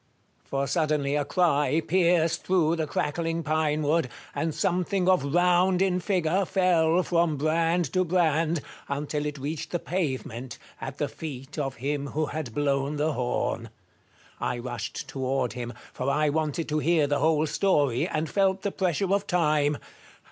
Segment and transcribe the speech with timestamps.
[0.43, 6.43] For suddenly a cry pierced through the crackling pinewood, and something of round in figure
[6.43, 12.07] fell from brand to brand, until it reached the pavement, at the feet of him
[12.07, 13.69] who had blown the horn.
[14.39, 18.71] I rushed toward him, for I wanted to hear the whole story, and felt the
[18.71, 19.77] pressure of time.